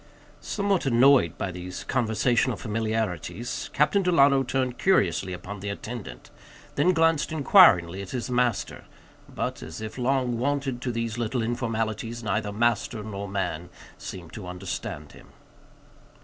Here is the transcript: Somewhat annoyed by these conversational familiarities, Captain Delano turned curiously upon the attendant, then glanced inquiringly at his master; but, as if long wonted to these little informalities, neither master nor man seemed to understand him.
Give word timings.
Somewhat 0.39 0.87
annoyed 0.87 1.37
by 1.37 1.51
these 1.51 1.83
conversational 1.83 2.57
familiarities, 2.57 3.69
Captain 3.71 4.01
Delano 4.01 4.41
turned 4.41 4.79
curiously 4.79 5.31
upon 5.31 5.59
the 5.59 5.69
attendant, 5.69 6.31
then 6.73 6.91
glanced 6.91 7.31
inquiringly 7.31 8.01
at 8.01 8.09
his 8.09 8.27
master; 8.27 8.85
but, 9.29 9.61
as 9.61 9.79
if 9.79 9.99
long 9.99 10.39
wonted 10.39 10.81
to 10.81 10.91
these 10.91 11.19
little 11.19 11.43
informalities, 11.43 12.23
neither 12.23 12.51
master 12.51 13.03
nor 13.03 13.27
man 13.27 13.69
seemed 13.99 14.33
to 14.33 14.47
understand 14.47 15.11
him. 15.11 15.27